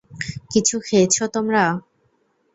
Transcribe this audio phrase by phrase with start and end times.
[0.51, 1.63] কিছু খেয়েছ তোমরা?